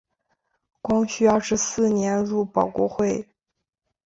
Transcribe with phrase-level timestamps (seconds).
[0.81, 3.29] 光绪二十四年入保国会。